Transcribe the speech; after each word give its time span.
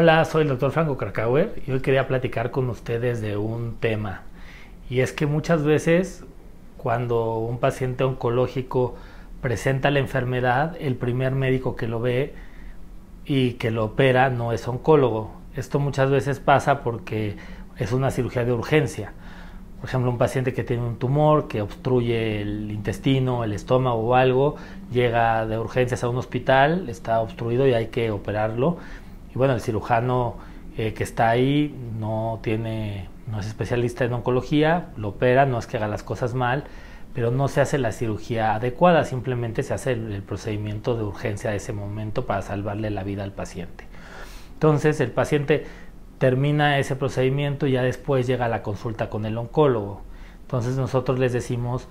Hola, 0.00 0.24
soy 0.26 0.42
el 0.42 0.48
doctor 0.48 0.70
Franco 0.70 0.96
Krakauer 0.96 1.60
y 1.66 1.72
hoy 1.72 1.80
quería 1.80 2.06
platicar 2.06 2.50
con 2.50 2.70
ustedes 2.70 3.20
de 3.20 3.36
un 3.36 3.78
tema. 3.80 4.22
Y 4.88 5.00
es 5.00 5.12
que 5.12 5.26
muchas 5.26 5.64
veces 5.64 6.24
cuando 6.76 7.38
un 7.38 7.58
paciente 7.58 8.04
oncológico 8.04 8.96
presenta 9.42 9.90
la 9.90 9.98
enfermedad, 9.98 10.76
el 10.78 10.94
primer 10.94 11.32
médico 11.32 11.74
que 11.74 11.88
lo 11.88 12.00
ve 12.00 12.34
y 13.24 13.54
que 13.54 13.70
lo 13.70 13.86
opera 13.86 14.30
no 14.30 14.52
es 14.52 14.68
oncólogo. 14.68 15.32
Esto 15.56 15.80
muchas 15.80 16.10
veces 16.10 16.38
pasa 16.38 16.82
porque 16.82 17.36
es 17.76 17.92
una 17.92 18.10
cirugía 18.10 18.44
de 18.44 18.52
urgencia. 18.52 19.12
Por 19.80 19.88
ejemplo, 19.88 20.10
un 20.10 20.18
paciente 20.18 20.52
que 20.52 20.64
tiene 20.64 20.82
un 20.82 20.96
tumor 20.96 21.46
que 21.46 21.62
obstruye 21.62 22.42
el 22.42 22.70
intestino, 22.70 23.44
el 23.44 23.52
estómago 23.52 24.00
o 24.00 24.14
algo, 24.14 24.56
llega 24.90 25.46
de 25.46 25.58
urgencias 25.58 26.02
a 26.02 26.08
un 26.08 26.16
hospital, 26.16 26.88
está 26.88 27.20
obstruido 27.20 27.66
y 27.66 27.74
hay 27.74 27.86
que 27.86 28.10
operarlo 28.10 28.78
y 29.34 29.38
bueno, 29.38 29.54
el 29.54 29.60
cirujano 29.60 30.36
eh, 30.76 30.94
que 30.94 31.04
está 31.04 31.28
ahí 31.28 31.74
no 31.98 32.40
tiene, 32.42 33.08
no 33.26 33.40
es 33.40 33.46
especialista 33.46 34.04
en 34.04 34.12
oncología, 34.12 34.88
lo 34.96 35.08
opera, 35.08 35.46
no 35.46 35.58
es 35.58 35.66
que 35.66 35.76
haga 35.76 35.88
las 35.88 36.02
cosas 36.02 36.34
mal, 36.34 36.64
pero 37.14 37.30
no 37.30 37.48
se 37.48 37.60
hace 37.60 37.78
la 37.78 37.92
cirugía 37.92 38.54
adecuada, 38.54 39.04
simplemente 39.04 39.62
se 39.62 39.74
hace 39.74 39.92
el, 39.92 40.22
procedimiento 40.22 40.96
de 40.96 41.02
urgencia 41.02 41.50
de 41.50 41.56
ese 41.56 41.72
momento 41.72 42.26
para 42.26 42.42
salvarle 42.42 42.90
la 42.90 43.02
vida 43.02 43.24
al 43.24 43.32
paciente. 43.32 43.84
Entonces 44.54 45.00
el 45.00 45.10
paciente 45.10 45.66
termina 46.18 46.78
ese 46.78 46.96
procedimiento 46.96 47.66
y 47.66 47.72
ya 47.72 47.82
después 47.82 48.26
llega 48.26 48.48
la 48.48 48.62
consulta 48.62 49.08
con 49.08 49.24
el 49.24 49.38
oncólogo. 49.38 50.02
Entonces 50.42 50.76
nosotros 50.76 51.18
les 51.18 51.32
decimos 51.32 51.88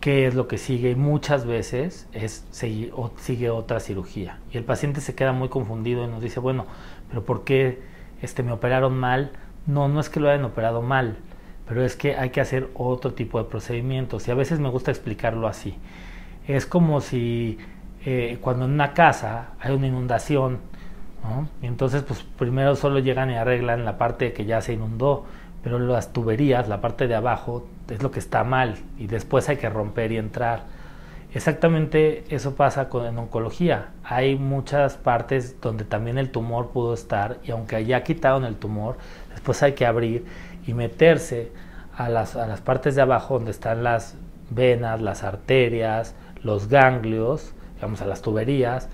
qué 0.00 0.26
es 0.26 0.34
lo 0.34 0.48
que 0.48 0.58
sigue 0.58 0.90
y 0.90 0.94
muchas 0.94 1.44
veces 1.44 2.08
es 2.12 2.44
sigue, 2.50 2.92
sigue 3.18 3.50
otra 3.50 3.80
cirugía. 3.80 4.38
Y 4.52 4.56
el 4.56 4.64
paciente 4.64 5.00
se 5.00 5.14
queda 5.14 5.32
muy 5.32 5.48
confundido 5.48 6.04
y 6.04 6.08
nos 6.08 6.22
dice, 6.22 6.40
bueno, 6.40 6.66
pero 7.08 7.24
¿por 7.24 7.44
qué 7.44 7.80
este, 8.22 8.42
me 8.42 8.52
operaron 8.52 8.96
mal? 8.96 9.32
No, 9.66 9.88
no 9.88 10.00
es 10.00 10.08
que 10.08 10.20
lo 10.20 10.30
hayan 10.30 10.44
operado 10.44 10.82
mal, 10.82 11.18
pero 11.68 11.84
es 11.84 11.96
que 11.96 12.16
hay 12.16 12.30
que 12.30 12.40
hacer 12.40 12.68
otro 12.74 13.12
tipo 13.12 13.38
de 13.38 13.44
procedimientos 13.44 14.26
y 14.26 14.30
a 14.30 14.34
veces 14.34 14.60
me 14.60 14.70
gusta 14.70 14.90
explicarlo 14.90 15.46
así. 15.46 15.76
Es 16.46 16.64
como 16.64 17.00
si 17.00 17.58
eh, 18.04 18.38
cuando 18.40 18.64
en 18.64 18.72
una 18.72 18.94
casa 18.94 19.50
hay 19.60 19.74
una 19.74 19.86
inundación, 19.86 20.60
entonces 21.62 22.02
pues 22.02 22.24
primero 22.38 22.76
solo 22.76 22.98
llegan 22.98 23.30
y 23.30 23.34
arreglan 23.34 23.84
la 23.84 23.98
parte 23.98 24.32
que 24.32 24.44
ya 24.44 24.60
se 24.60 24.72
inundó, 24.72 25.24
pero 25.62 25.78
las 25.78 26.12
tuberías, 26.12 26.68
la 26.68 26.80
parte 26.80 27.08
de 27.08 27.14
abajo, 27.14 27.66
es 27.88 28.02
lo 28.02 28.10
que 28.10 28.18
está 28.18 28.44
mal 28.44 28.76
y 28.98 29.06
después 29.06 29.48
hay 29.48 29.56
que 29.56 29.68
romper 29.68 30.12
y 30.12 30.18
entrar. 30.18 30.62
Exactamente 31.34 32.24
eso 32.34 32.54
pasa 32.54 32.88
con, 32.88 33.04
en 33.04 33.18
oncología. 33.18 33.88
Hay 34.02 34.36
muchas 34.36 34.96
partes 34.96 35.60
donde 35.60 35.84
también 35.84 36.16
el 36.16 36.30
tumor 36.30 36.70
pudo 36.70 36.94
estar 36.94 37.38
y 37.44 37.50
aunque 37.50 37.84
ya 37.84 38.02
quitaron 38.02 38.44
el 38.44 38.56
tumor, 38.56 38.96
después 39.30 39.62
hay 39.62 39.72
que 39.72 39.84
abrir 39.84 40.24
y 40.66 40.74
meterse 40.74 41.52
a 41.96 42.08
las, 42.08 42.36
a 42.36 42.46
las 42.46 42.60
partes 42.60 42.94
de 42.94 43.02
abajo 43.02 43.34
donde 43.34 43.50
están 43.50 43.82
las 43.82 44.14
venas, 44.50 45.02
las 45.02 45.24
arterias, 45.24 46.14
los 46.42 46.68
ganglios, 46.68 47.52
digamos 47.78 48.02
a 48.02 48.06
las 48.06 48.22
tuberías, 48.22 48.88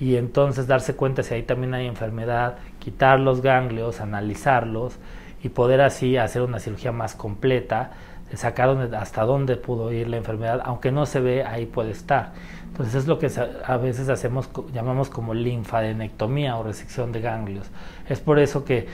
y 0.00 0.16
entonces 0.16 0.66
darse 0.66 0.96
cuenta 0.96 1.22
si 1.22 1.34
ahí 1.34 1.42
también 1.42 1.74
hay 1.74 1.86
enfermedad, 1.86 2.56
quitar 2.78 3.20
los 3.20 3.42
ganglios, 3.42 4.00
analizarlos 4.00 4.96
y 5.42 5.50
poder 5.50 5.82
así 5.82 6.16
hacer 6.16 6.40
una 6.40 6.58
cirugía 6.58 6.90
más 6.90 7.14
completa, 7.14 7.90
sacar 8.34 8.70
hasta 8.94 9.24
dónde 9.24 9.56
pudo 9.56 9.92
ir 9.92 10.08
la 10.08 10.16
enfermedad, 10.16 10.62
aunque 10.64 10.90
no 10.90 11.04
se 11.04 11.20
ve, 11.20 11.44
ahí 11.44 11.66
puede 11.66 11.90
estar. 11.90 12.32
Entonces 12.68 12.94
es 12.94 13.06
lo 13.06 13.18
que 13.18 13.30
a 13.66 13.76
veces 13.76 14.08
hacemos, 14.08 14.48
llamamos 14.72 15.10
como 15.10 15.34
linfadenectomía 15.34 16.56
o 16.56 16.62
resección 16.62 17.12
de 17.12 17.20
ganglios. 17.20 17.68
Es 18.08 18.20
por 18.20 18.38
eso 18.38 18.64
que 18.64 18.86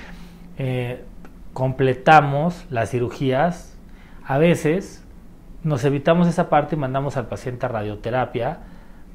eh, 0.58 1.04
completamos 1.52 2.64
las 2.68 2.90
cirugías, 2.90 3.76
a 4.24 4.38
veces 4.38 5.04
nos 5.62 5.84
evitamos 5.84 6.26
esa 6.26 6.48
parte 6.48 6.74
y 6.74 6.78
mandamos 6.78 7.16
al 7.16 7.28
paciente 7.28 7.66
a 7.66 7.68
radioterapia, 7.68 8.58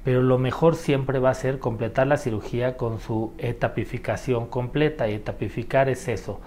pero 0.03 0.21
lo 0.21 0.37
mejor 0.37 0.75
siempre 0.75 1.19
va 1.19 1.29
a 1.29 1.35
ser 1.35 1.59
completar 1.59 2.07
la 2.07 2.17
cirugía 2.17 2.77
con 2.77 2.99
su 2.99 3.33
etapificación 3.37 4.47
completa 4.47 5.07
y 5.07 5.13
etapificar 5.13 5.89
es 5.89 6.07
eso, 6.07 6.39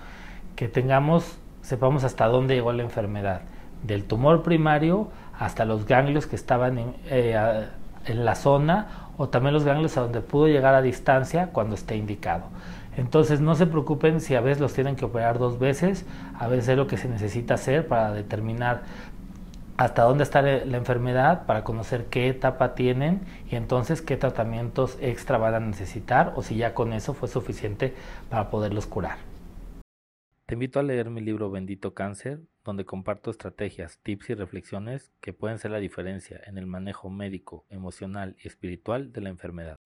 que 0.57 0.69
tengamos, 0.69 1.39
sepamos 1.63 2.05
hasta 2.05 2.27
dónde 2.27 2.55
llegó 2.55 2.73
la 2.73 2.83
enfermedad, 2.83 3.43
del 3.83 4.05
tumor 4.05 4.43
primario 4.43 5.09
hasta 5.39 5.65
los 5.65 5.87
ganglios 5.87 6.27
que 6.27 6.37
estaban 6.37 6.79
en, 6.79 6.95
eh, 7.07 7.67
en 8.07 8.25
la 8.25 8.35
zona 8.35 9.11
o 9.17 9.29
también 9.29 9.55
los 9.55 9.65
ganglios 9.65 9.97
a 9.97 10.03
donde 10.03 10.21
pudo 10.21 10.49
llegar 10.49 10.75
a 10.75 10.83
distancia 10.83 11.49
cuando 11.53 11.75
esté 11.75 11.97
indicado. 11.97 12.45
Entonces 12.97 13.41
no 13.41 13.55
se 13.55 13.67
preocupen 13.67 14.21
si 14.21 14.35
a 14.35 14.41
veces 14.41 14.61
los 14.61 14.73
tienen 14.73 14.95
que 14.95 15.05
operar 15.05 15.39
dos 15.39 15.59
veces, 15.59 16.07
a 16.39 16.47
veces 16.47 16.69
es 16.69 16.77
lo 16.77 16.87
que 16.87 16.97
se 16.97 17.09
necesita 17.09 17.55
hacer 17.55 17.89
para 17.89 18.13
determinar 18.13 18.83
hasta 19.77 20.03
dónde 20.03 20.25
está 20.25 20.43
la 20.43 20.77
enfermedad, 20.77 21.47
para 21.47 21.65
conocer 21.65 22.07
qué 22.07 22.29
etapa 22.29 22.75
tienen 22.75 23.23
y 23.51 23.57
entonces 23.57 24.03
qué 24.03 24.17
tratamientos 24.17 24.97
extra 25.01 25.39
van 25.39 25.55
a 25.55 25.61
necesitar 25.61 26.33
o 26.37 26.43
si 26.43 26.57
ya 26.57 26.75
con 26.75 26.93
eso 26.93 27.15
fue 27.15 27.29
suficiente 27.29 27.95
para 28.31 28.51
poderlos 28.51 28.87
curar. 28.87 29.19
Te 30.47 30.55
invito 30.55 30.79
a 30.79 30.83
leer 30.83 31.09
mi 31.09 31.23
libro 31.23 31.51
Bendito 31.51 31.95
Cáncer, 31.95 32.41
donde 32.65 32.85
comparto 32.85 33.31
estrategias, 33.31 33.99
tips 34.03 34.31
y 34.31 34.35
reflexiones 34.35 35.11
que 35.21 35.33
pueden 35.33 35.59
ser 35.59 35.71
la 35.71 35.79
diferencia 35.79 36.41
en 36.47 36.59
el 36.59 36.67
manejo 36.67 37.09
médico, 37.09 37.65
emocional 37.71 38.37
y 38.43 38.49
espiritual 38.49 39.13
de 39.13 39.21
la 39.23 39.31
enfermedad. 39.31 39.77